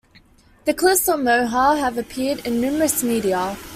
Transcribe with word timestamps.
The 0.65 0.73
Cliffs 0.73 1.07
of 1.09 1.19
Moher 1.19 1.75
have 1.77 1.95
appeared 1.95 2.39
in 2.43 2.59
numerous 2.59 3.03
media. 3.03 3.55